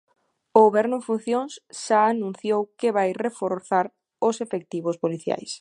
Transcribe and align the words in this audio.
O 0.57 0.59
goberno 0.65 0.95
en 0.99 1.03
funcións 1.09 1.53
xa 1.83 1.99
anunciou 2.13 2.61
que 2.79 2.89
vai 2.97 3.09
reforzar 3.25 3.85
os 4.27 4.35
efectivos 4.45 4.99
policiais. 5.05 5.49